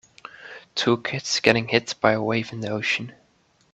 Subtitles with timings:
[0.73, 3.13] Two kids getting hit by a wave in the ocean